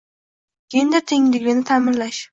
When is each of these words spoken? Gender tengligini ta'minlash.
Gender 0.75 1.03
tengligini 1.11 1.67
ta'minlash. 1.73 2.27